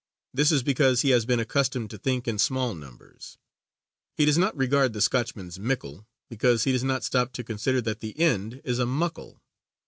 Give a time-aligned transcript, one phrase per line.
[0.33, 3.37] This is because he has been accustomed to think in small numbers.
[4.17, 7.99] He does not regard the Scotchman's "mickle," because he does not stop to consider that
[7.99, 9.43] the end is a "muckle."